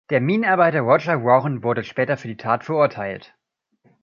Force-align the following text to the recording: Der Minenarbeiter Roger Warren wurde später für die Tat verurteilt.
Der 0.09 0.19
Minenarbeiter 0.19 0.79
Roger 0.79 1.23
Warren 1.23 1.61
wurde 1.61 1.83
später 1.83 2.17
für 2.17 2.27
die 2.27 2.35
Tat 2.35 2.63
verurteilt. 2.63 3.35